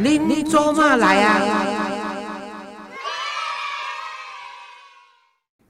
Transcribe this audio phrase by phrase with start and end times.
[0.00, 1.40] 您做嘛来呀？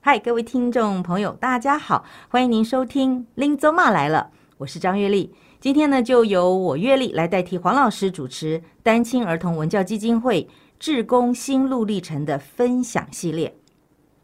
[0.00, 5.34] 嗨，各位听众朋友，大家好，欢迎您收听《林走马来了》，我是张月丽。
[5.60, 10.46] 今天呢，就由我月丽来代替黄老师主持单亲儿童文教基金会
[10.78, 13.56] 志工心路历程的分享系列。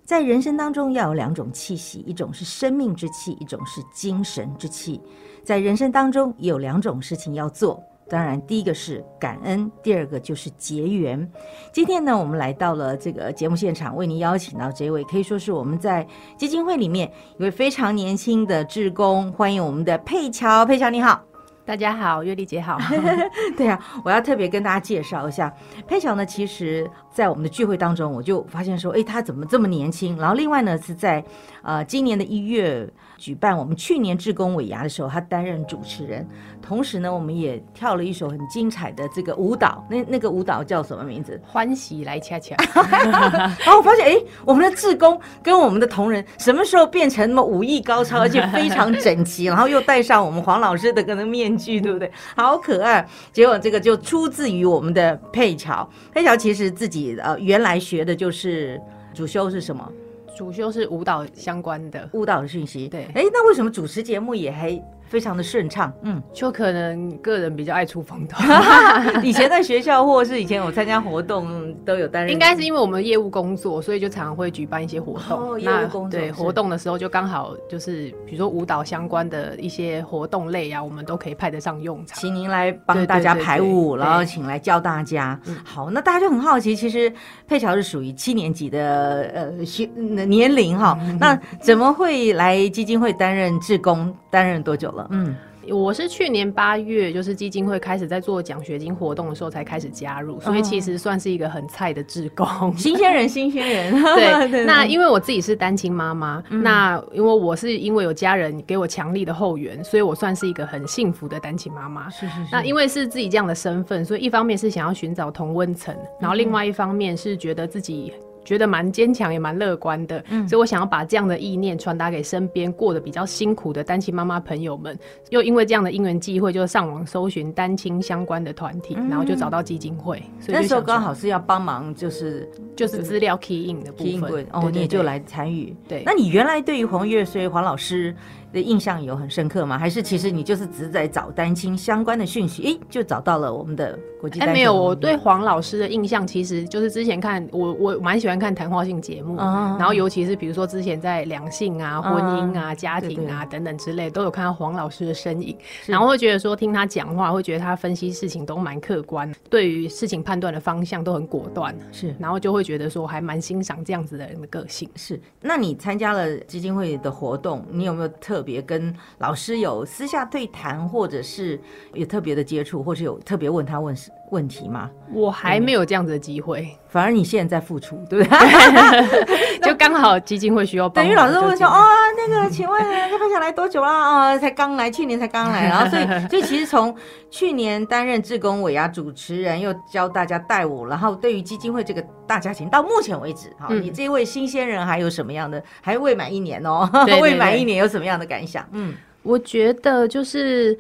[0.05, 5.01] 在人生当中，要有两种气息，一种是生命之气，一种是精神之气。
[5.43, 7.83] 在人生当中，有两种事情要做。
[8.09, 11.31] 当然，第一个是感恩，第二个就是结缘。
[11.73, 20.67] 今天呢，我们来到了这个节目现场，为您邀请到这位可以说是我们在基金会里面一位非常年轻的志工，欢迎我们的佩乔。
[20.67, 21.23] 佩乔你好，
[21.67, 22.79] 大家好，月丽姐好。
[23.57, 25.51] 对啊，我要特别跟大家介绍一下
[25.89, 26.25] 佩乔呢。
[26.25, 30.15] 其实，在我们的聚会当中，我就发现说，哎，他怎么这么年轻？
[30.19, 31.25] 然后另外呢，是在
[31.63, 32.87] 呃今年的一月。
[33.17, 36.29] 举办我们去年志工尾牙的时候，他担任主持人，
[36.61, 39.87] 同时呢，我们也跳了一首很精彩的这个舞蹈。
[39.89, 41.41] 那那个舞蹈叫什么名字？
[41.47, 42.55] 欢喜来恰恰。
[42.75, 52.11] 然 后我发现，哎，我们的志工跟我们的同仁什么时候变成那么武艺高超，而且非常整齐，然后又戴上我们黄老师的可能面具，对不对？
[52.37, 53.07] 好可爱。
[53.33, 55.89] 结果这个就出自于我们的佩乔。
[56.13, 58.81] 佩乔其实自己呃原来学的就是
[59.13, 59.91] 主修是什么？
[60.37, 63.05] 主修是舞蹈相关的舞蹈的讯息，对。
[63.15, 64.71] 哎，那为什么主持节目也还？
[65.15, 68.43] 非常的顺畅，嗯，就可能个人比较爱出风头。
[69.23, 75.61] 以前在学校或是以前我参加活动都有担任，应该是因为我们业务工作，所以就常常会举办一些活动。
[75.61, 82.19] 业务工作对活动的时候就刚好就是比如说舞蹈相关的一些活动类啊，我们都可以派得上用场。
[82.19, 85.41] 请您来帮大家排舞，然后请来教大家。
[85.63, 87.13] 好，那大家就很好奇，其实
[87.47, 94.13] 佩乔是属于七年级的呃学年龄哈，那怎么会来基金会担任志工？
[94.35, 95.07] 担任多久了？
[95.13, 95.33] 嗯，
[95.69, 102.45] 我是去年八月，就是基金会开始在做奖学金活动的时候才开始加入，所以其实算是一个很菜的职工，
[102.77, 103.93] 新鲜人，新鲜人。
[104.51, 112.11] 对，那因为我自己是单亲妈妈，那因为我是因为有家人给我强力的后援，所以我算是一个很幸福的单亲妈妈。
[112.11, 112.49] 是是是。
[112.51, 118.13] 那因为是自己这样的身份，所以一方面是想要寻找同温层，然后另外一方面是觉得自己。
[118.45, 124.99] 觉得蛮坚强，也蛮乐观的，嗯所以我想要把这样的意念传达给身边过得比较辛苦的单亲妈妈朋友们。
[125.31, 130.23] 又因为这样的因缘际会，就上网搜寻单亲相关的团体，然后就找到基金会。
[130.47, 135.75] 那时候刚好是要帮忙，就是就是资料 key in 的部分，哦，你也就来参与。
[135.89, 138.15] 对，那你原来对于黄月水黄老师？
[138.55, 139.77] 的印象有很深刻吗？
[139.77, 144.39] 还是其实你就是只在找单亲相关的讯息，诶，就找到了我们的国际。
[144.39, 155.57] 哎，没有，我对黄老师的印象其实就是之前看我我蛮喜欢看谈话性节目，然后尤其是比如说之前在两性啊、婚姻啊、家庭啊等等之类，都有看到黄老师的身影，
[155.87, 164.89] 然后会觉得说听他讲话，会觉得他分析事情都蛮客观，对于事情判断的方向都很果断，是，然后就会觉得说还蛮欣赏这样子的人的个性。
[164.95, 168.44] 是，那你参加了基金会的活动，你有没有特？
[168.45, 171.59] 别跟老师有私下对谈，或者是
[171.95, 173.97] 有特别的接触，或是有特别问他问
[174.35, 174.91] 问题吗？
[175.13, 179.59] 我还没有这样子的机会，反而你现在在付出，对不对？
[179.63, 180.89] 就刚好基金会需要。
[180.91, 181.85] 等于老师问说：“哦，
[182.17, 183.89] 那个，请问他分享来多久了？
[183.89, 185.67] 啊，才刚来，去年才刚来。
[185.71, 186.93] 然后，所以，所以其实从
[187.31, 195.63] 去年担任志工委啊主持人，又教大家带舞，然后对于基金会这个大家庭，到目前为止，哈，你这位新鲜人还有什么样的？
[195.81, 196.91] 还未满一年哦，
[197.23, 198.67] 未满一年有什么样的感想？
[198.73, 200.77] 嗯，我觉得就是。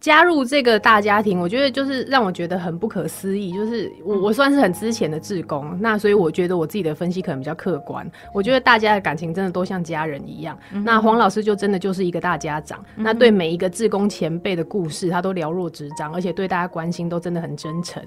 [0.00, 3.52] 加入这个大家庭，我觉得就是让我觉得很不可思议。
[3.52, 8.08] 就是我我算是很之前的志工，那所以我觉得我自己的分析可能比较客观。
[8.32, 10.56] 我觉得大家的感情真的都像家人一样。
[10.84, 18.00] 那黄老师就真的就是一个大家长，那对每一个志工前辈的故事，他都了若指掌，而且对大家关心都真的很真诚。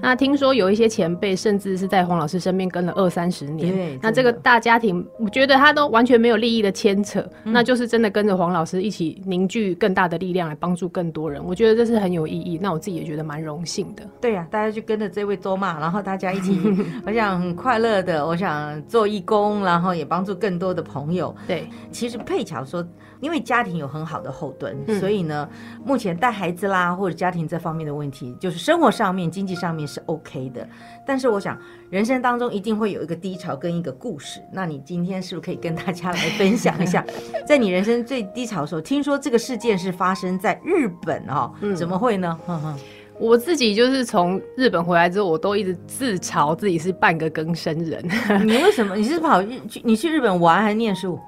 [0.00, 11.35] 那听说有一些前辈甚至是在黄老师身边跟了二三十年，那这个大家庭，我觉得他都完全没有利益的牵扯，那就是真的跟着黄老师一起凝聚更大的力量来帮助更多人。
[11.44, 14.02] 我觉得这是很有意义，那我自己也觉得蛮荣幸的。
[14.20, 16.60] 对呀，大家就跟着这位周嘛，然后大家一起，
[17.04, 21.34] 我想很快乐的，我想做义工，然后也帮助更多的朋友。
[21.46, 22.86] 对，其实佩巧说，
[23.20, 25.48] 因为家庭有很好的后盾，所以呢，
[25.84, 30.66] 目前带孩子啦或者家庭这方面的问题，就是生活上面、经济上面是 OK 的。
[31.06, 31.58] 但是我想，
[31.90, 34.40] 人生当中一定会有一个低潮跟一个故事。
[34.52, 37.04] 那你今天是不是可以跟大家来分享一下，
[37.46, 41.52] 在你人生最低潮的时候，听说这个事件是发生在日本哦？
[41.74, 42.38] 怎么会呢？
[43.18, 48.04] 我自己就是从日本回来之后，我都一直自嘲自己是半个更生人。
[48.44, 48.96] 你为什么？
[48.96, 51.18] 你是跑去你去日本玩还是念书？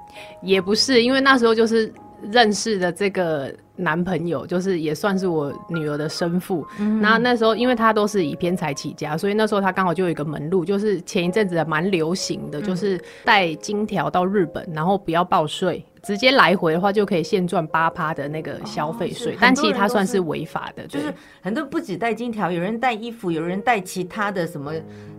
[0.41, 1.91] 也不是，因为那时候就是。
[2.33, 6.67] 认识的这个男朋友，就是也算是我女儿的生父。
[6.77, 15.81] 嗯那、那时候因为他都是以偏财起家，所以那时候他刚好就有一个门路，就是前一阵子蛮流行嗯的，就是带金条到日本，然后不要报税。
[16.03, 24.71] 直接来回的话，就可以现赚八趴的那个消费税，哦但其实它算是违法的，就是很多不止带金条，有人带衣服，有人带其他的什么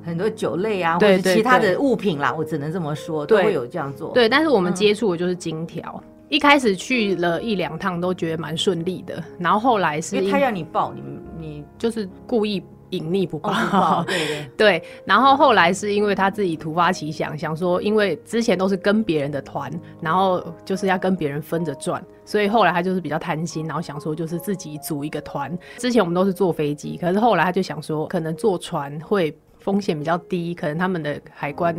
[0.05, 4.13] 很多酒类啊，或对对者其他的物品啦，我只能这么说，都会有这样做。
[4.13, 6.03] 对，但是我们嗯接触的就是金条。
[6.29, 11.03] 一开始去了一两趟都觉得蛮顺利的，然后后来是因因为他要你报，你
[11.37, 14.51] 你就是故意隐匿不报， 对对。
[14.57, 19.71] 对，然后后来是因为他自己突发奇想，想说，因为之前都是跟别人的团，
[20.01, 25.57] 然后就是要跟别人分着赚，所以后来他就是比较贪心，然后想说就是自己组一个团。
[25.79, 31.75] 之前我们都是坐飞机，可是后来他就想说，可能坐船会风险比较低，可能他们的海关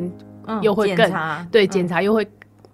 [0.48, 2.28] 嗯又会更检对嗯检查又会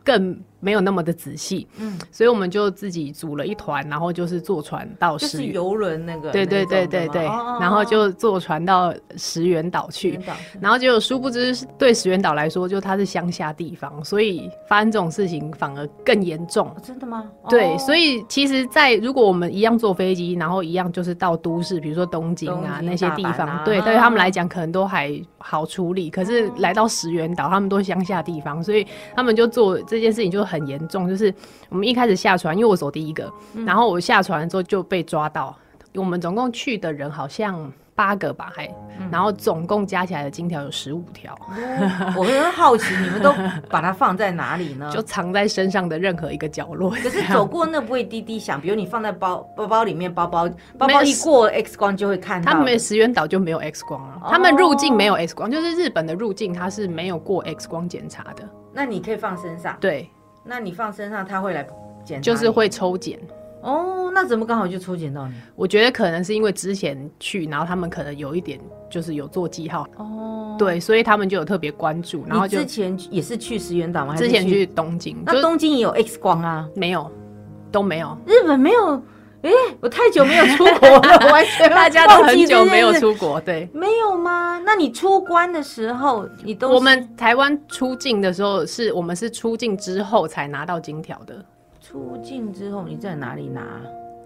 [0.04, 5.48] 更没有那么的仔细，嗯，所以我们就自己组了一团，然后就是坐船到就是。
[5.48, 10.20] 游轮那个，对对对对对，然后就坐船到石原岛去，
[10.60, 16.68] 然后就殊不知，对石原岛来说，就它是乡下地方，所以发生这种事情反而更严重。
[16.68, 17.24] 哦真的吗？
[17.50, 26.10] 对，哦所以其实在，如果我们一样坐飞机，然后一样就是到都市，比如说东京啊那些地方，对，啊对他们来讲可能都还好处理。
[26.10, 31.08] 可是来到石原岛，他们都乡下地方，所以他们就做这件事情就很严重。
[31.08, 31.34] 就是
[31.70, 35.56] 我们一开始下船，因为我走第一个，嗯然后我下船之后就被抓到。
[35.94, 38.68] 我们总共去的人好像八个吧，还，
[39.00, 41.36] 嗯然后总共加起来的金条有十五条。
[42.16, 43.34] 我很好奇，你们都
[43.68, 44.88] 把它放在哪里呢？
[44.94, 46.92] 就藏在身上的任何一个角落。
[46.92, 50.48] 可是走过那不会滴滴响，比如你放在包包包里面，包包
[50.78, 52.52] 包包一过 X 光就会看到。
[52.52, 58.48] 他们石原岛就没有 X 光啊，哦他们入境没有 X 光，就是日本的入境它是没有过 X 光检查的。
[58.72, 60.08] 那你可以放身上，对，
[60.48, 61.68] 那你放身上，他会来
[62.06, 63.20] 检查，就是会抽检。
[63.62, 65.34] 哦，那怎么刚好就抽检到你？
[65.56, 68.60] 我觉得可能是因为之前去，然后他们可能有一点
[68.90, 74.16] 就是有做记号，哦，对，所以他们就有特别关注，然后就你之前也是去石原岛吗？
[74.16, 77.12] 之前去东京，那就东京也有 X 光啊，没有
[77.72, 79.02] 都没有，日本没有。
[79.44, 82.92] 诶，我太久没有出国了， 完全大家都很久没有。
[82.94, 83.70] 出国，对。
[83.74, 84.60] 没有吗？
[84.66, 91.36] 那你出关的时候，你都我们台湾出境的时候，是我们是出境之后才拿到金条的，
[91.82, 93.62] 出境之后，你在哪里拿？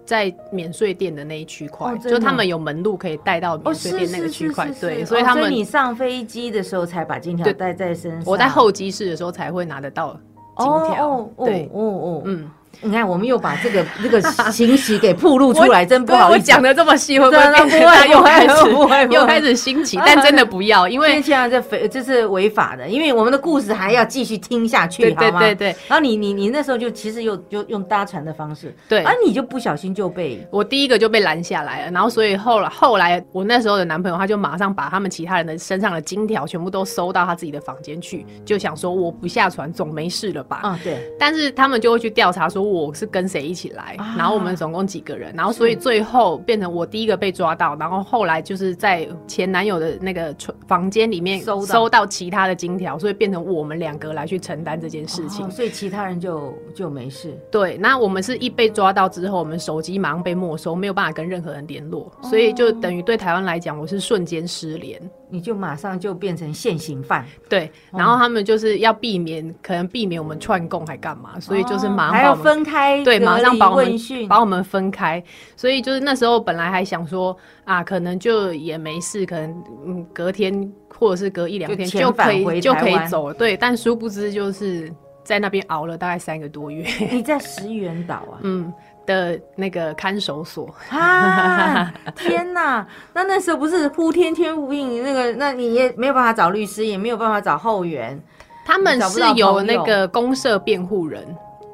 [0.04, 8.22] 在免税店的那一区块，哦就他们有门路可以带到免税店那个区块，对，所以他们、你上飞机的时候才把金条带在身上。
[8.26, 10.18] 我在候机室的时候才会拿得到
[10.58, 12.50] 金条，哦哦对，哦哦，嗯，
[12.82, 14.20] 你看，我们又把这个这个
[14.50, 16.38] 情形给暴露出来，真不好意思。
[16.38, 18.70] 我讲的这么细，会不会变成又开始
[19.10, 19.98] 又开始兴起？
[20.04, 25.40] 但真的不要，因为现在这非这是违法的，因为我们的故事还要继续听下去，对对好吗？
[25.40, 40.60] 对对然后你你你那时候就其实又就用搭船的方式，对而你就不小心就被我第一个就被拦下来了，然后所以后来后来我那时候的男朋友他就马上把他们其他人的身上的金条全部都收到他自己的房间去，就想说我不下船总没事了吧？
[40.64, 50.34] 啊对，但是他们就会去调查说我是跟谁一起来，啊然后我们总共几个人，然后所以最后变成我第一个被抓到，然后后来就是在前男友的那个
[50.66, 55.46] 房间里面收到收到其他的金条，所以变成我们两个来去承担这件事情。
[55.46, 57.36] 哦所以其他人就就没事。
[57.50, 65.00] 对，那我们是一被抓到之后，我们手机马上被没收，没有办法跟任何人联络，所以就等于对台湾来讲，我是瞬间失联。
[65.32, 73.98] 你就马上就变成现行犯，对，然后他们就是要避免，可能避免我们串供还干嘛，所以就是马上哦还要分开，对，马上把我们，
[74.28, 75.24] 把我们分开，
[75.56, 77.34] 所以就是那时候本来还想说
[77.64, 84.92] 啊，可能就也没事，可能嗯隔天或者是隔一两天就就可以就可以走了，对，但殊不知就是
[85.24, 88.36] 在那边熬了大概三个多月，你在石原岛啊？
[88.44, 88.70] 嗯
[89.06, 91.92] 的那个看守所，啊！
[92.16, 92.86] 天哪！
[93.12, 98.20] 那那时候不是呼天天呼应那个，那你也没有办法找律师，也没有办法找后援。
[98.64, 101.26] 他们是有那个公社辩护人。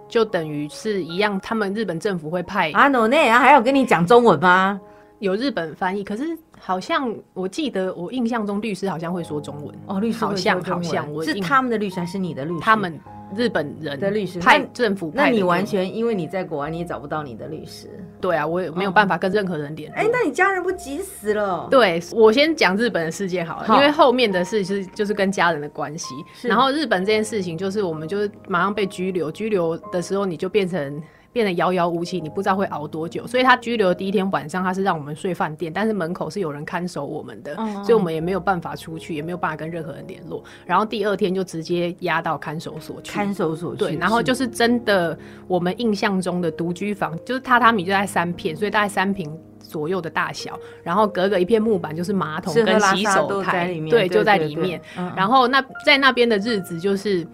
[0.09, 4.81] 就等于是一样，他们日本政府会派啊，no 那还要跟你讲中文吗？
[5.19, 6.25] 有日本翻译，可是
[6.59, 12.61] 好像我记得我印象中律师好像会说中文哦，律师好像好像我是他们的律师还是你的律师？
[12.63, 12.99] 他们
[13.37, 17.89] 日本人的律师派政府那你完全因为你在国外，你也找不到你的律师。
[18.21, 19.97] 对啊，我也没有办法跟任何人联络。
[19.97, 21.67] 哎、那你家人不急死了？
[21.71, 26.15] 对我先讲日本的事件好了，好因为后面的事是就是跟家人的关系。
[26.43, 31.03] 然后日本这件事情，就是我们就是马上被拘留，拘留的时候你就变成。
[31.39, 33.25] 变得遥遥无期，你不知道会熬多久。
[33.25, 37.55] 所以他拘留第一天晚上，他是让我们睡饭店，但是门口是有人看守我们的，
[37.85, 40.43] 所以我们也没有办法出去，也没有办法跟任何人联络。
[40.67, 43.13] 然后第二天就直接押到看守所去。
[43.13, 45.17] 看守所去对，然后就是真的
[45.47, 49.31] 我们印象中的独居房，就是榻榻米就在三片，所以大概三平。
[49.61, 54.81] 左右的大小，然后隔个一片木板就是马桶跟洗手台，对，就在里面。
[55.15, 57.27] 然后那在那边的日子就是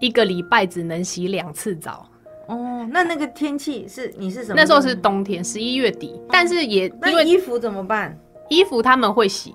[0.00, 2.08] 一个礼拜只能洗两次澡。
[2.48, 4.54] 哦，那那个天气是你是什么？
[4.56, 8.18] 那时候是冬天，十一月底，但是也因那衣服怎么办？
[8.48, 9.54] 衣服他们会洗，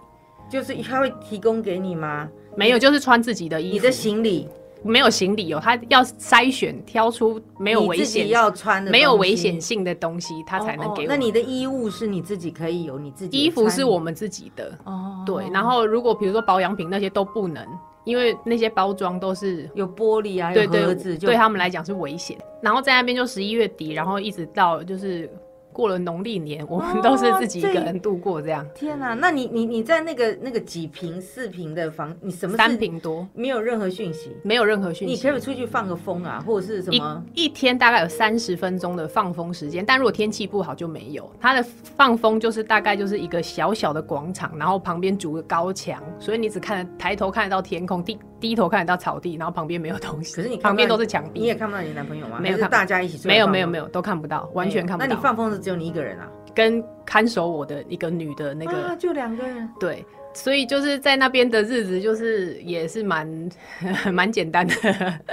[0.49, 2.29] 就是他会提供给你吗？
[2.55, 3.73] 没有，就是穿自己的衣服。
[3.73, 4.47] 你的行李。
[4.85, 11.07] 没有行李哦，他要筛选挑出没有危险要穿的、没有危险性的东西，他才能给我。
[11.07, 15.23] 那你的衣物是你自己可以有你自己衣服是我们自己的哦。
[15.25, 17.65] 对，然后如果比如说保养品那些都不能，
[18.03, 22.37] 因为那些包装都是有玻璃啊，有盒子，对他们来讲是危险。
[22.61, 25.29] 然后在那边就十一月底，然后一直到就是。
[25.73, 28.65] 过了农历年，我们都是自己一个人度过这样。
[28.73, 35.13] 天哪，那你你你在那个那个几平四平的房，你什么三平多，没有任何讯息，没有任何讯息。
[35.13, 37.23] 你可以出去放个风啊，或者是什么？
[37.33, 41.29] 一天大概有三十分钟的放风时间，但如果天气不好就没有。
[41.41, 41.65] 它的
[41.97, 50.35] 放风就是大概就是一个小小的广场，然后旁边筑个高墙，所以你只看抬头看得到天空，低低头看得到草地，然后旁边没有东西。
[50.35, 52.37] 可是你旁边都是墙壁，你也看不到你男朋友吗？
[52.39, 55.07] 没有，大家一起没有没有没有都看不到，完全看不到。
[55.07, 56.29] 那你放风是只有你一个人啊？
[56.53, 60.05] 跟看守我的一个女的那个，就两个人，对。
[60.35, 63.49] 所以就是在那边的日子，就是也是蛮
[64.11, 64.73] 蛮简单的，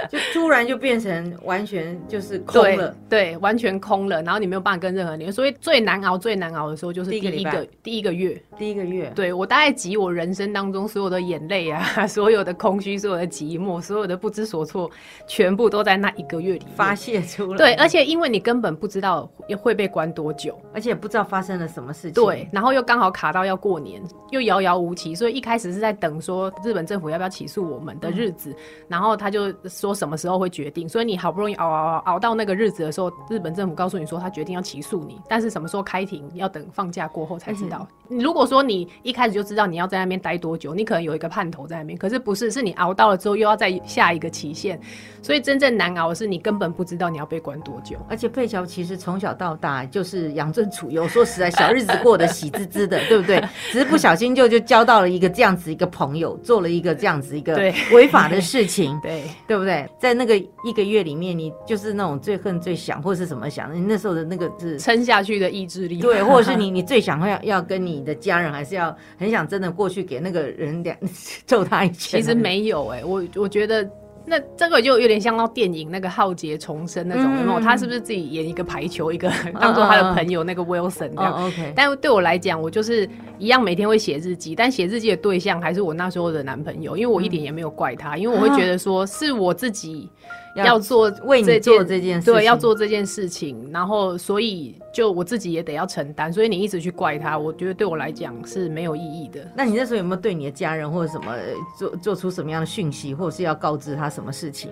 [0.07, 4.21] 就突然就变成完全就是空了，对，完全空了。
[4.21, 9.11] 然后你没有办法跟任何人，所以最难熬、最难熬的时候就是第一个第一个月，第一个月。
[9.15, 14.87] 对我大概集我人生当中所有的眼泪啊， 所有的空虚、所有的寂寞、所有的不知所措，
[15.25, 17.57] 全部都在那一个月里发泄出来。
[17.57, 19.27] 对，而且因为你根本不知道
[19.59, 24.95] 会被关多久，而且不知道发生了什么事情，对，然后又刚好卡到要过年，又遥遥无。
[24.95, 28.55] 期，所以一开始是在等说日本政府要不要起诉我们的日子，
[28.87, 30.87] 然后他就说什么时候会决定。
[30.87, 37.87] 所以你好不容易熬熬熬到那个日子的时候，日本政府告诉你说他决定要起诉你，但是什么时候开庭要等放假过后才知道。
[38.09, 41.97] 如果说你一开始就知道你要在那边待多久，你可能有一个盼头在那边。
[41.97, 44.79] 可是不是，是你熬到了之后又要再下一个期限，
[45.21, 47.97] 所以真正难熬的是你根本不知道你要被关多久。
[48.09, 53.41] 而且佩乔其实从小到大就是养尊处优，说实在小日子过得喜滋滋的，对不对？
[53.71, 57.55] 只是不小心就就交到了一个这样子一个朋友，做了一个这样子一个
[57.91, 59.87] 违法的事情，对对不对？
[59.99, 70.95] 在那个一个月里面，你就是那种最恨最想或是什么想，你那时候的那个是撑下去的意志力，对，或者是你 你最想要要跟你的家人还是要很想真的过去给那个人两
[71.45, 72.21] 揍他一拳。
[72.21, 73.89] 其实没有哎，我我觉得。
[74.25, 81.73] 那这个就有点像到电影那个浩劫重生那种，有他是不是自己演一个排球，一个 当做他的朋友那个 Wilson 这样？OK。
[81.75, 90.09] 但对我来讲，我就是一样每天会写日记，但写日记的对象还是我那时候的男朋友，因为我一点也没有怪他，因为我会觉得说是我自己。
[90.53, 99.39] 要做为你做这件事，对，要做这件事情，然后所以就我自己也得要承担，所以你一直去怪他，我觉得对我来讲是没有意义的。
[99.55, 101.33] 那你那时候有没有对你的家人或者什么
[101.79, 104.71] 做做出什么样的讯息，或者是要告知他什么事情？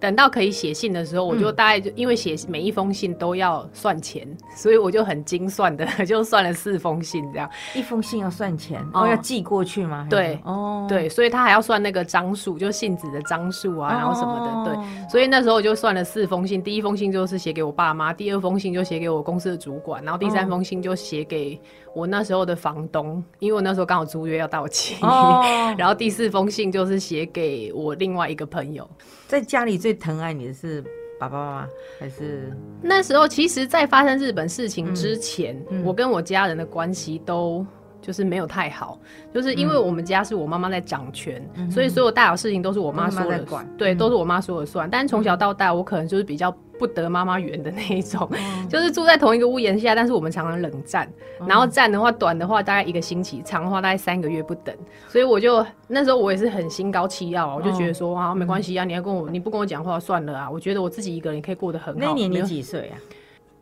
[0.00, 4.26] 等到可以写信的时候，我就大概就因为写每一封信都要算钱，
[4.56, 7.50] 所以我就很精算的 就算了四封信这样。
[7.74, 10.06] 一封信要算钱，哦，要寄过去吗？
[10.08, 15.08] 对，哦，对，所以他还要算那个张数，就信纸的张数啊，然后什么的，对。
[15.08, 21.60] 所以那时候我就算了四封信，第一封信就是写给我爸妈，第二封信就写给我公司的主管，然后第三封信就写给
[21.92, 24.94] 我那时候的房东，因为我那时候刚好租约要到期。
[25.02, 25.42] 哦。
[25.76, 28.88] 然后第四封信就是写给我另外一个朋友。
[29.28, 30.82] 在家里最疼爱你的是
[31.20, 31.68] 爸爸妈妈，
[31.98, 33.28] 还是那时候？
[33.28, 35.54] 其实，在发生日本事情之前，
[35.84, 37.64] 我跟我家人的关系都
[38.00, 38.98] 就是没有太好，
[39.32, 44.88] 就是因为我们家是我妈妈在掌权，所以所有大小事情都是我妈说了算，对，都是我妈说了算。
[44.88, 46.54] 但是从小到大，我可能就是比较。
[46.78, 48.30] 不得妈妈缘的那一种，
[48.70, 51.12] 就是住在同一个屋檐下，但是我们常常冷战。
[51.44, 54.72] 然后战的话，短的话大概一个星期，长的话大概三个月不等。
[55.08, 60.48] 所以我就那时候我也是很心高气傲，我就觉得说啊，没关系啊，你要跟我，你不跟我讲话算了啊。
[60.48, 62.00] 我觉得我自己一个人可以过得很好。
[62.00, 62.96] 那年你几岁啊？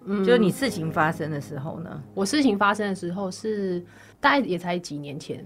[0.04, 2.02] 嗯，就是你事情发生的时候呢？
[2.12, 3.82] 我事情发生的时候是
[4.20, 5.44] 大概也才几年前。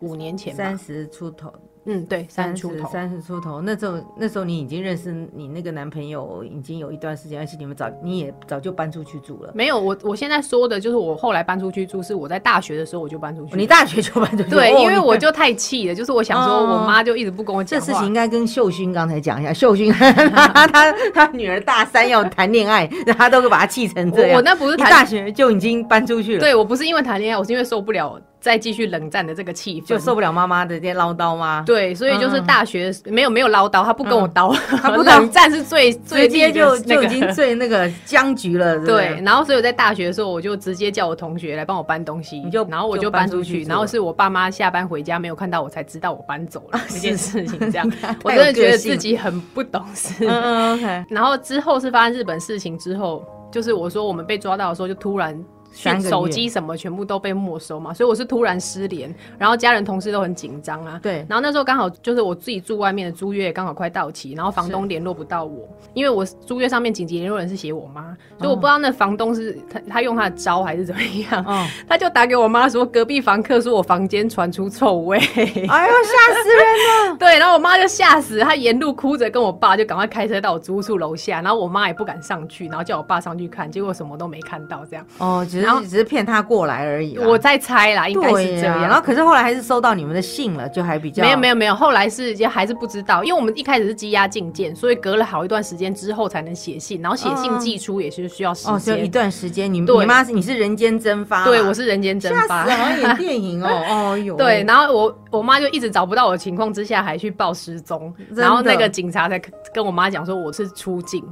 [0.00, 1.52] 五年前，三十出头。
[1.86, 3.62] 嗯，对，三十出头，三十出头。
[3.62, 9.50] 那时候，那时候你已经认识你那个男朋友，已经有一段时间，而且你们早，你也早就搬出去住了。
[9.54, 13.56] 没有，我我现在说的就是我后来搬出去住，是我在大学的时候我就搬出去。
[13.56, 14.50] 你大学就搬出去？
[14.50, 17.80] 对，因为我就太气了，就是我想说，我妈就一直不跟我讲。
[17.80, 24.36] 这事情应该跟秀勋刚才讲一下，秀勋 他他他女儿大三要谈恋爱，他都会把他气成这样。
[24.36, 26.40] 我那不是大学就已经搬出去了。
[26.40, 28.20] 对我不是因为谈恋爱，我是因为受不了。
[28.40, 31.62] 再继续冷战的这个气氛，就受不了妈妈的这些唠叨吗？
[31.66, 38.78] 对，所以就是大学没有没有唠叨，他不跟我叨， 他不冷战是最最直接就就已经最那个僵局了。
[38.84, 47.92] 对，然后所以我在大学的时候，我就直接叫我同学来帮我搬东西，你就然后我就搬出去，然后是我爸妈下班回家没有看到我才知道我搬走了 这件事情，这样。
[48.24, 50.26] 我真的觉得自己很不懂事。
[50.26, 55.38] 嗯 OK，然后之后是发生日本事情之后，就是我说我们被抓到的时候，就突然。
[55.72, 60.98] 手机什么全部都被没收嘛，所以我是突然失联，然后家人同事都很紧张啊。
[61.02, 71.00] 对，然后那时候刚好就是我自己住外面的租约刚好快到期，然后房东联络不到我，因为我租约上面紧急联络人是写我妈，所以我不知道那房东是他他用他的招还是怎么
[71.30, 71.44] 样，
[71.88, 77.16] 他就打给我妈说隔壁房客说我房间传出臭味，哎呦吓死人了。
[77.18, 85.06] 对，然后我妈就吓死，她沿路哭着跟我爸就赶快开车到我租处楼下，然后我妈也不敢上去，然后叫我爸上去看，结果什么都没看到这样。
[85.18, 87.18] 哦，然后只是骗他过来而已。
[87.18, 88.80] 我在猜啦，应该是这样。
[88.80, 91.74] 然后可是后来还是收到你们的信了，就还比较没有没有没有。
[91.74, 98.74] 后来是也还是不知道，因为我们一开始是积压进件，所以隔了好一段时间之后才能写信，然后写信寄出也是需要时间。
[98.74, 99.72] 哦，就一段时间。
[99.72, 103.68] 你你妈是你是人间蒸发，对我是人间蒸发，好像演电影哦。
[103.88, 104.36] 哦哟。
[104.36, 109.40] 对，然后我我妈就一直找不到我的情况之下，还去报失踪，然后那个警察才
[109.74, 111.22] 跟我妈讲说我是出境。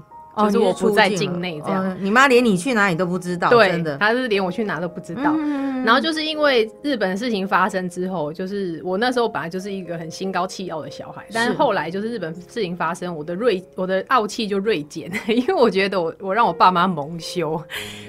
[0.45, 5.35] 就是我不在境内这样，你妈连你去哪里都不知道，对真的，她是连我去哪都不知道。
[5.85, 17.61] 然后就是因为日本事情发生之后，就是我那时候本来就是一个很心高气傲的小孩，但是后来就是日本事情发生，我的锐我的傲气就锐减， 因为我觉得我我让我爸妈蒙羞，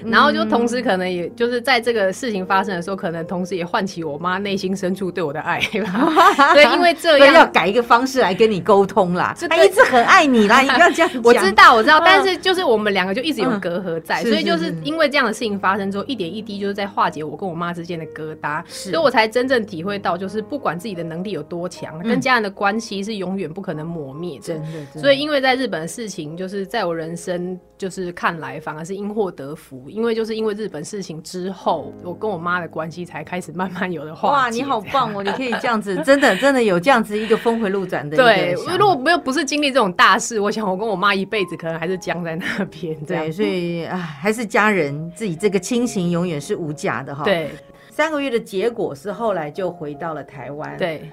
[0.04, 6.08] 然后就同时可能也就是在这个事情发生的时候，可能同时也唤起我妈内心深处对我的爱吧。
[6.54, 12.19] 对，因为这样要改一个方式来跟你沟通啦，他一直很爱你啦，你不要这样 我知道，我知道，但。
[12.24, 24.44] 但是就是我们两个就一直有隔阂在，所以就是因为这样的事情发生之后，一点一滴就是在化解我跟我妈之间的疙瘩，所以我才真正体会到，就是不管自己的能力有多强，跟家人的关系是永远不可能磨灭的。
[24.44, 24.60] 真
[24.94, 35.22] 的，所以因为在日本的事情，就是在我人生就是看来反而是因祸得福，因为就是因为日本事情之后，我跟我妈的关系才开始慢慢有的话哇，你好棒哦！
[35.22, 38.18] 你可以这样子，真的真的有这样子一个峰回路转的。
[38.18, 42.94] 对，如果没有不是经历这种大事，我想我跟我妈一辈子可能还是僵在那边。
[43.06, 47.24] 对，所以啊，还是家人自己这个亲情永远是无价的哈。
[47.24, 47.50] 对，
[47.90, 50.76] 三个月的结果是后来就回到了台湾。
[50.76, 51.10] 对，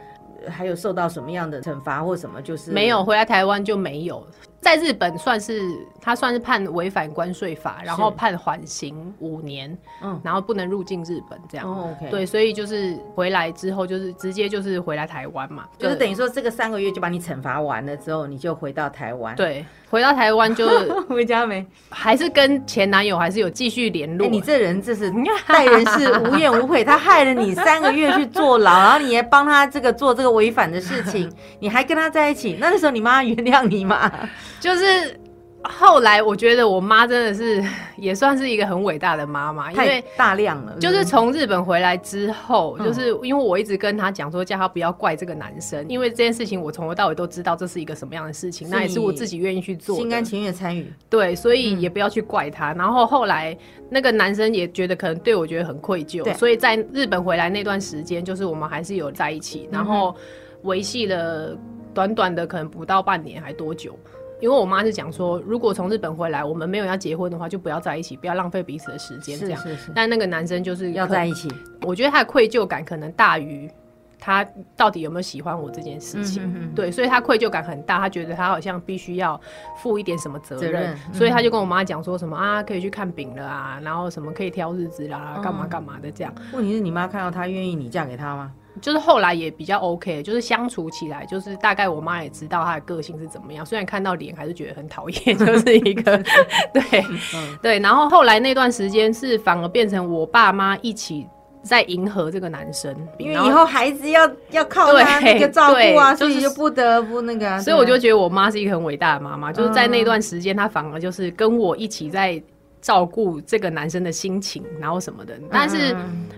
[0.49, 2.41] 还有受到什么样的惩罚或什么？
[2.41, 4.21] 就是没有回来台湾就没有。
[4.67, 5.61] 在日本算是
[6.01, 11.95] 他算是判违反关税法，然后判缓刑五年，嗯，然后不能入境日本这样。
[12.11, 19.33] 对，所以就是回来之后就是直接就是回来台湾嘛，就是等于说这个三个月就把你惩罚完了之后，你就回到台湾。
[19.37, 20.67] 对，回到台湾就
[21.07, 21.65] 回家没？
[21.87, 24.27] 还是跟前男友还是有继续联络？
[24.27, 25.09] 你这人这是
[25.47, 34.11] 待人是无怨无悔，他害了你三个月去坐牢，然后你还帮他这个做这个违反的事情，你还跟他在一起，那那时候你妈原谅你吗？
[34.59, 35.19] 就是
[35.63, 37.61] 后来，我觉得我妈真的是
[37.97, 40.77] 也算是一个很伟大的妈妈，因为大量了。
[40.79, 50.91] 就是从日本回来之后，就是因为我一直跟她讲说，叫她不要怪这个男生，因为这件事情我从头到尾都知道这是一个什么样的事情，那也是我自己愿意去做，心甘情愿参与。
[51.09, 52.71] 对，所以也不要去怪他。
[52.73, 53.57] 然后后来
[53.89, 60.15] 那个男生也觉得可能对我觉得很愧疚，所以在日本回来那段时间，就是我们还是有在一起，然后
[60.63, 61.57] 维系了
[61.93, 63.97] 短短的可能不到半年还多久。
[64.39, 69.39] 因为我妈是讲说，如果从日本回来，我们没有要结婚的话，就不要在一起，不要浪费彼此的时间。
[69.39, 69.61] 这样。
[69.61, 69.91] 是是是。
[69.95, 71.49] 但那个男生就是要在一起。
[71.81, 73.69] 我觉得他的愧疚感可能大于
[74.19, 74.45] 他
[74.75, 76.43] 到底有没有喜欢我这件事情。
[76.43, 79.39] 嗯对，所以他愧疚感很大，他觉得他好像必须要
[79.81, 86.33] 负一点什么责任，所以他就跟我妈讲说什么啊，可以去看饼了啊，然后什么可以挑日子啦，干嘛干嘛的这样。
[86.53, 88.51] 问题是你妈看到他愿意你嫁给他吗？
[88.81, 93.65] 就是后来也比较 OK，就是相处起来，就是大概我妈也知道他的个性是怎么样。
[93.65, 96.17] 虽然看到脸还是觉得很讨厌， 就是一个
[96.73, 96.83] 对
[97.61, 97.79] 对。
[97.79, 101.27] 然后后来那段时间是反而变成我爸妈一起
[101.61, 107.59] 在迎合这个男生，因为以后孩子要要靠他那个照顾啊，所以就不得不那个。
[107.61, 112.41] 所以我就觉得我妈是一个很伟大的妈妈，就是在那段时间，她反而就是跟我一起在。
[112.81, 115.37] 照顾这个男生的心情，然后什么的。
[115.51, 115.95] 但是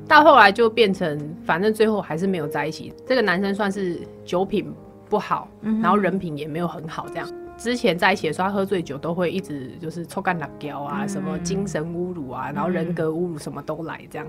[0.08, 2.94] 到后来就变成，反正最后还是没有在一起。
[3.06, 4.74] 这个男生算是酒品
[5.10, 7.28] 不好，然后人品也没有很好，这样。
[7.58, 14.26] 之前在一起的时候，他喝醉酒都会一直就是抽干辣椒啊，什么精神侮辱啊，然后人格侮辱什么都来这样。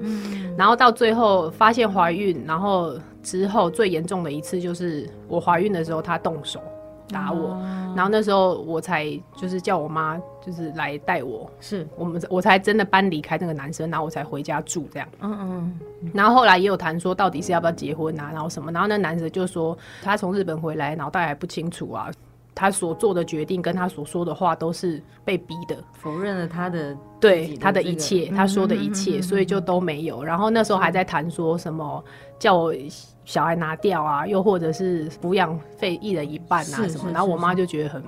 [0.59, 6.61] 然后到最后发现怀孕，然后之后最严重的一次就是我怀孕的时候，他动手
[7.13, 7.61] 打我，
[7.95, 15.09] 然后那时候我才就是叫我妈就是来带我，是我们我才真的搬离开那个男生，然后我才回家住这样。
[15.21, 15.81] 嗯嗯。
[16.15, 22.11] 然后后来也有谈说到底是要不要结婚啊，然后什么，然后那男生就说他从日本回来，脑袋还不清楚啊。
[22.61, 30.23] 他所做的决定跟他所说的话都是被逼的，否认了他的对他的一切，他说的一切，所以就都没有。
[30.23, 32.05] 然后那时候还在谈说什么
[32.39, 32.75] 叫我
[33.25, 37.11] 小孩拿掉啊，又或者是抚养费一人一半啊什么。
[37.11, 38.05] 然后我妈就觉得很。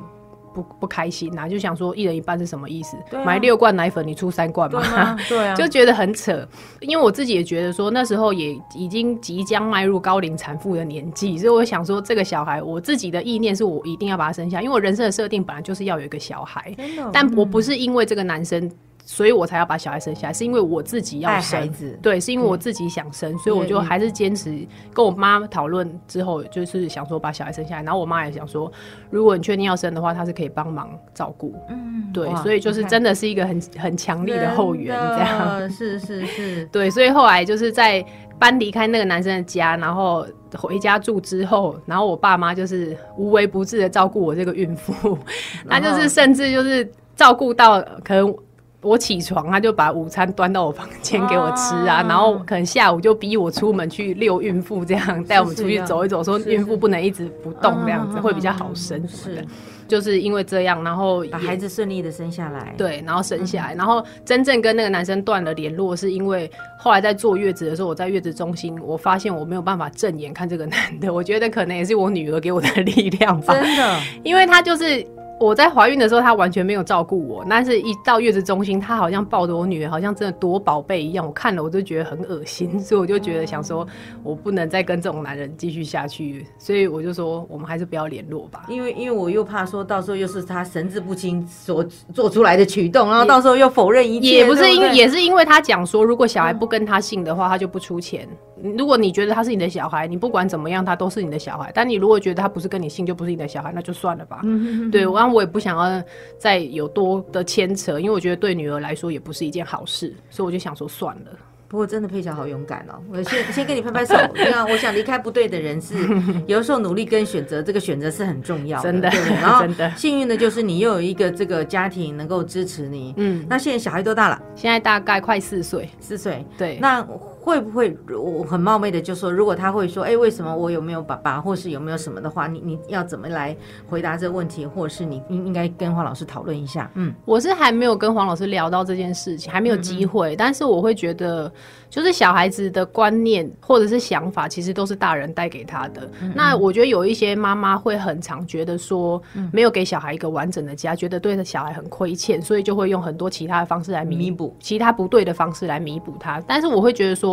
[0.55, 2.97] 不不开心呐，就想说一人一半是什么意思？
[3.25, 5.17] 买六罐奶粉，你出三罐嘛？
[5.29, 6.47] 对啊， 就觉得很扯。
[6.81, 16.75] 因为我自己也觉得说，那时候也已经即将迈入高龄产妇的年纪，所以我想说，这个小孩，我自己的意念是我一定要把他生下，因为我人生的设定本来就是要有一个小孩。
[17.12, 18.71] 但我不是因为这个男生。
[19.12, 21.70] 所以我才要把小孩生下来，是因为我自己要生，
[22.01, 27.83] 对，是因为我自己想生，所以我就还是坚持跟我妈讨论之后，就是想说把小孩生下来。
[27.83, 28.72] 然后我妈也想说，
[29.11, 31.55] 如果你确定要生的话，她是可以帮忙照顾。
[31.68, 38.03] 嗯，对，所以就是真的是一个很很强力的后援，这样是是是， 对，所以后来就是在
[38.38, 45.18] 搬离开那个男生的家，然后回家住之后，然后我爸妈就是无微不至的照顾我这个孕妇，
[45.66, 48.35] 那就是甚至就是照顾到可能。
[48.83, 59.45] 我起床，他就把午餐端到我房间给我吃啊，然后可能下午就逼我出门去遛孕妇，这样带我们出去走一走，说孕妇不能一直不动，这样子会比较好生什么的。
[59.87, 62.75] 就是因为这样，然后把孩子顺利的生下来。
[62.77, 73.55] 对，然后生下来，然后真正跟那个男生断了联络，是因为后来在坐月子的时候，我在月子中心，我发现我没有办法正眼看这个男的，我觉得可能也是我女儿给我的力量吧。
[73.55, 75.07] 真的，因为他就是。
[75.40, 81.27] 我在怀孕的时候，他完全没有照顾我，但是一到月子中心，他好像抱着我女儿，好像真的多宝贝一样。
[81.27, 83.85] 我看了，我就觉得很恶心，所以我就觉得想说，
[84.23, 88.66] 我不能再跟这种男人继续下去，所以我就说，我们还是不要联络吧。
[88.68, 94.29] 因为，因为我又怕说到时候又是他神志不清所做出来的举动，然后到时候又否认一切。
[94.29, 98.29] 也不是因，也是因为他讲说，如果小孩不跟他姓的话，他就不出钱。
[98.77, 101.73] 如果你觉得他是你的小孩，你不管怎么样，他都是你的小孩。
[101.75, 104.88] 但你如果觉得他不是跟你姓，就不是你的小孩，那就算了吧嗯。
[104.88, 106.03] 对，然后我也不想要
[106.37, 111.31] 再有多的牵扯，因为我觉得对女儿来说也不是一件好事，所以我就想说算了。
[111.69, 113.01] 不过真的佩乔好勇敢哦！
[113.11, 114.17] 我先 先跟你拍拍手。
[114.35, 115.95] 对啊，我想离开不对的人是
[116.49, 118.91] 有的时候努力跟选择，这个选择是很重要的。
[118.91, 119.09] 真的，
[119.41, 119.65] 然后
[119.97, 123.15] 幸运的就是你又有一个这个家庭能够支持你。
[123.17, 124.43] 嗯，那现在小孩多大了？
[124.57, 125.89] 现在大概快四岁。
[126.01, 126.79] 四岁，对。
[126.81, 127.07] 那。
[127.42, 133.55] 会不会我很冒昧的就说，如果他会说，哎，为什么我有没有爸爸，或是有没有什么的话，你你要怎么来
[133.88, 136.88] 回答这个问题，或者是你应应该跟黄老师讨论一下？
[136.94, 141.52] 嗯，我是还没有跟黄老师聊到这件事情，还没有机会，但是我会觉得，
[141.90, 146.09] 就是小孩子的观念或者是想法，其实都是大人带给他的。
[146.37, 149.20] 那我觉得有一些妈妈会很常觉得说，
[149.52, 156.40] 没有给小孩一个完整的家，觉得对小孩很亏欠，所以就会用很多其他的方式来弥补，其他不对的方式来弥补他。
[156.46, 157.32] 但是我会觉得说。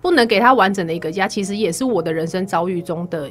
[0.00, 3.28] 不能给他完整的一个家，其实也是我的人生遭遇中的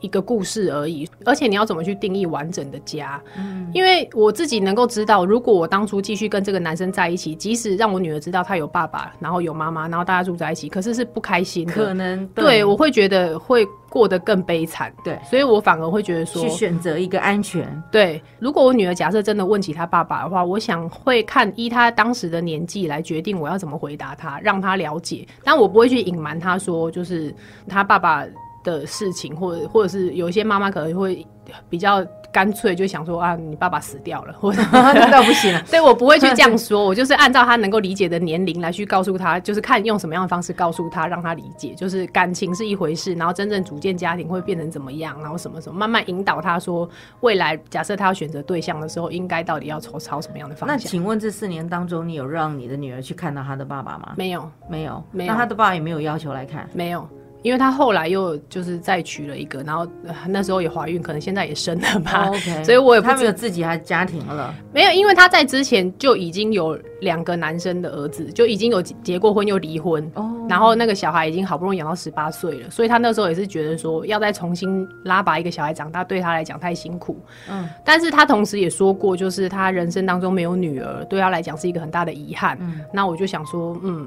[0.00, 1.08] 一个故事而已。
[1.24, 3.20] 而且你要怎么去定义完整的家？
[3.36, 11.72] 嗯，因为我自己能够知道，如果我当初继续跟这个男生在一起，即使让我女儿知道他有爸爸，然后有妈妈，然后大家住在一起，可是是不开心的。
[11.72, 13.66] 可能对我会觉得会。
[13.90, 17.66] 过得更悲惨，对，所以我反而会觉得说，去选择一个安全。
[17.90, 25.26] 对，如果我女儿假设真的问起她爸爸的话，我想会看依她当时的年纪来决定我要怎么回答她，让她了解。
[25.42, 27.34] 但我不会去隐瞒她说，就是
[27.66, 28.24] 她爸爸
[28.64, 31.26] 的事情，或者或者是有一些妈妈可能会
[31.68, 32.04] 比较。
[32.32, 35.64] 干脆就想说啊，你爸爸死掉了，或者 那不行了。
[35.64, 41.74] 所以我不会去这样说，我就是按照他能够理解的年龄来去告诉他，就是看用什么样的方式告诉他，让他理解。
[41.74, 50.78] 就是感情是一回事，然后真正组建家庭会变成怎么样，然后什么什么，慢慢引导他说，未来假设他要选择对象的时候，应该到底要朝朝什么样的方向？
[50.78, 54.12] 那请问这四年当中，你有让你的女儿去看到她的爸爸吗？
[54.16, 55.32] 没有，没有，没有。
[55.32, 56.70] 那她的爸爸也没有要求来看？
[56.72, 57.04] 没有。
[57.42, 59.86] 因为他后来又就是再娶了一个，然后
[60.26, 62.30] 那时候也怀孕，可能现在也生了吧，
[62.62, 64.54] 所以我也不知道自己还家庭了。
[64.72, 70.10] 没有，因为他在之前就已经有两个男生的儿子，就已经有结过婚又离婚。
[70.14, 77.18] 哦，然后那个小孩已经好不容易养到十八岁了，所以他那时候也是觉得说，要再重新拉拔一个小孩长大，对他来讲太辛苦。
[77.50, 82.58] 嗯，但是他同时也说过，就是他人生当中没有女儿，对他来讲是一个很大的遗憾。
[82.60, 84.06] 嗯，那我就想说，嗯。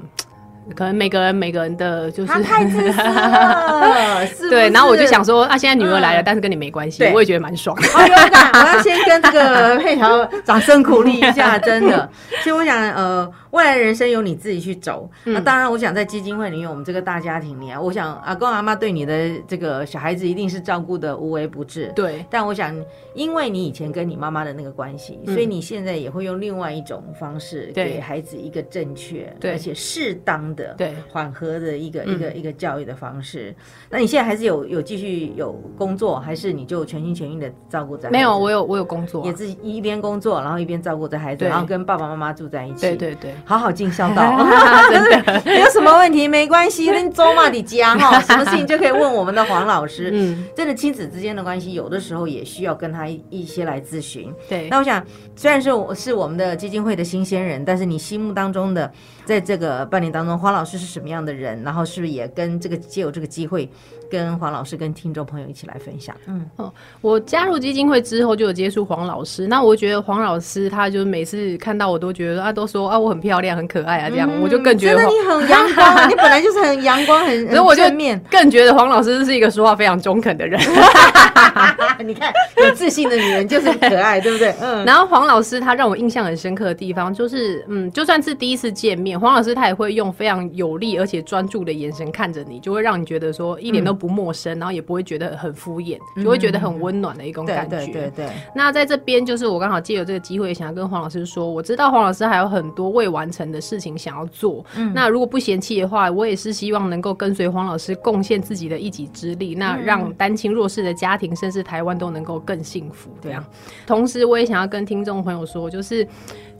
[0.74, 4.70] 可能每个人每个人的就是太自私了， 对。
[4.70, 7.76] 然后我就想说，啊，现在女儿来了，但是跟你没关系，我也觉得蛮爽。
[7.92, 8.50] 好勇敢！
[8.52, 12.08] 我要先跟这个佩乔掌声鼓励一下， 真的。
[12.42, 13.30] 所以我想，呃。
[13.54, 15.08] 未来人生由你自己去走。
[15.22, 21.92] 那当然，我想在基金会里面，我们这个大家庭里啊，我想阿公阿妈对你的这个小孩子一定是照顾的无微不至。
[21.94, 22.26] 对。
[22.28, 22.74] 但我想，
[23.14, 33.54] 因为你以前跟你妈妈的那个关系，所以你现在也会用另外一种方式给孩子一个正确而且适当的、对缓和的一个一个一个教育的方式。
[33.88, 38.10] 那你现在还是有有继续有工作，还是你就全心全意的照顾在？
[38.10, 42.80] 没有，我有我有工作，也是一边工作，然后一边照顾着孩子，然后跟爸爸妈妈住在一起。
[42.80, 43.32] 对对对。
[43.44, 44.38] 好好尽孝道，
[44.90, 45.02] 真
[45.44, 50.10] 的有什么问题没关系，跟周妈的家哈， 什么事情就可以问我们的黄老师。
[50.12, 54.32] 嗯，真的亲子之间的关系，有的时候也需要跟他一些来咨询。
[54.48, 55.04] 对，那我想，
[55.36, 58.90] 虽然是我是我们的基金会的新鲜人，但是你心目当中的，
[59.24, 61.62] 在这个半年当中，黄老师是什么样的人？
[61.62, 63.68] 然后是不是也跟这个借有这个机会？
[64.10, 66.14] 跟黄老师、跟听众朋友一起来分享。
[66.26, 69.46] 嗯，哦，我加入基金会之后就有接触黄老师。
[69.46, 76.10] 那我觉得黄老师，他就每次看到我都觉得啊，都说啊，我很漂亮、很可爱啊，这样我就更觉得你很阳光。
[76.10, 77.82] 你本来就是很阳光、很 所以我就
[78.30, 80.60] 更觉得黄老师是一个说话非常中肯的人。
[82.02, 84.54] 你看，有自信的女人就是可爱，对不对？
[84.60, 84.84] 嗯。
[84.84, 93.94] 然后黄老师他让我印象很深刻的地方，就是嗯，就算是第一次见面，黄老师他也会用非常有力而且专注的眼神看着你，就会让你觉得说一点都。
[93.94, 97.76] 不陌生，然后也不会觉得很敷衍，就会觉得很温暖的一种感觉。
[97.76, 98.28] 对对对。
[98.52, 104.66] 那在这边，就是我刚好借由这个机会，想要跟黄老师说，我知道黄老师还有很多未完成的事情想要做。
[104.76, 104.92] 嗯。
[104.92, 113.08] 那如果不嫌弃的话，我也是希望能够跟随黄老师，贡献自己的一己之力，那让单亲弱势的家庭，甚至台湾都能够更幸福。
[113.22, 113.44] 这样。
[113.86, 116.06] 同时，我也想要跟听众朋友说，就是。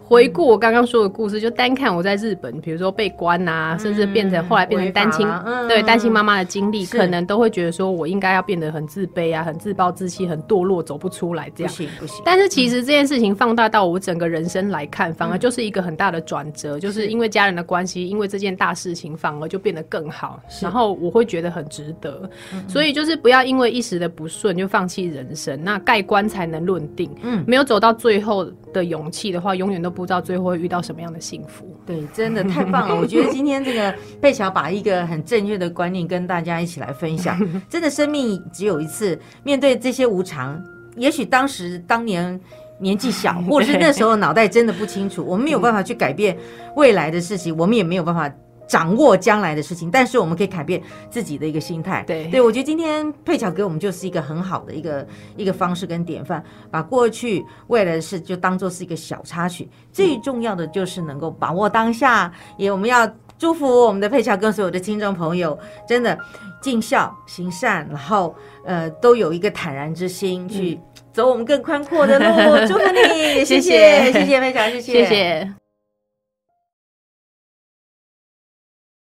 [0.06, 5.26] 回顾我刚刚说的故事，就单看我在日本，比如说被关啊，甚至变成后来变成单亲，
[5.66, 11.72] 对单亲妈妈的经历，可能都会觉得说我应该要变得很自卑啊，很自暴自弃，很堕落，走不出来这样。
[11.72, 12.22] 不行不行。
[12.22, 20.38] 但是其实这件事情放大到我整个人生来看，反而就是一个很大的转折，就是因为家人的关系，因为这件大事情，反而就变得更好。
[20.60, 22.28] 然后我会觉得很值得。
[22.68, 27.10] 所以就是不要因为一时的不顺就放弃人生，那盖棺才能论定。
[27.22, 29.94] 嗯，没有走到最后的勇气的话，永远都。
[29.94, 31.64] 不知道最后会遇到什么样的幸福？
[31.86, 32.96] 对，真的太棒了！
[32.96, 37.38] 我觉得今天这个 贝乔把一个很正确的观念跟大家一起来分享。
[37.70, 40.60] 真的，生命只有一次，面对这些无常，
[40.96, 42.40] 也许当时当年
[42.80, 46.36] 年纪小， 或者是那时候脑袋真的不清楚，我们没有办法去改变
[46.74, 48.28] 未来的事情，我们也没有办法。
[48.66, 52.02] 掌握将来的事情，但是我们可以改变自己的一个心态。
[52.06, 59.68] 对，对我觉得今天佩巧给我们就是一个很好的一个一个方式跟典范，把过去未来的事就当做是一个小插曲。
[59.92, 66.18] 最重要的就是能够把握当下，也我们要祝福我们的佩巧跟所有的听众朋友，真的
[66.62, 70.80] 尽孝行善，然后呃都有一个坦然之心去
[71.12, 72.24] 走我们更宽阔的路。
[72.66, 75.63] 祝福你，谢谢 谢谢佩巧，谢谢谢谢。